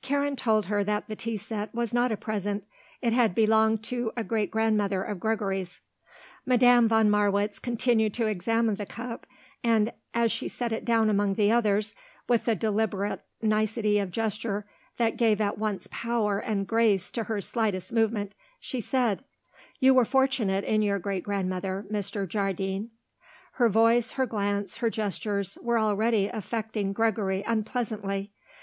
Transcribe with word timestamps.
Karen 0.00 0.36
told 0.36 0.64
her 0.64 0.82
that 0.82 1.06
the 1.06 1.14
tea 1.14 1.36
set 1.36 1.74
was 1.74 1.92
not 1.92 2.10
a 2.10 2.16
present; 2.16 2.66
it 3.02 3.12
had 3.12 3.34
belonged 3.34 3.82
to 3.84 4.10
a 4.16 4.24
great 4.24 4.50
grandmother 4.50 5.02
of 5.02 5.20
Gregory's. 5.20 5.80
Madame 6.46 6.88
von 6.88 7.10
Marwitz 7.10 7.58
continued 7.58 8.14
to 8.14 8.24
examine 8.26 8.76
the 8.76 8.86
cup 8.86 9.26
and, 9.62 9.92
as 10.14 10.32
she 10.32 10.48
set 10.48 10.72
it 10.72 10.82
down 10.86 11.10
among 11.10 11.34
the 11.34 11.52
others, 11.52 11.94
with 12.26 12.46
the 12.46 12.54
deliberate 12.54 13.20
nicety 13.42 13.98
of 13.98 14.10
gesture 14.10 14.64
that 14.96 15.18
gave 15.18 15.42
at 15.42 15.58
once 15.58 15.86
power 15.90 16.38
and 16.38 16.66
grace 16.66 17.10
to 17.10 17.24
her 17.24 17.42
slightest 17.42 17.92
movement, 17.92 18.34
she 18.58 18.80
said: 18.80 19.26
"You 19.78 19.92
were 19.92 20.06
fortunate 20.06 20.64
in 20.64 20.80
your 20.80 20.98
great 20.98 21.22
grandmother, 21.24 21.84
Mr. 21.92 22.26
Jardine." 22.26 22.92
Her 23.52 23.68
voice, 23.68 24.12
her 24.12 24.24
glance, 24.24 24.78
her 24.78 24.88
gestures, 24.88 25.58
were 25.60 25.78
already 25.78 26.28
affecting 26.28 26.94
Gregory 26.94 27.44
unpleasantly. 27.46 28.32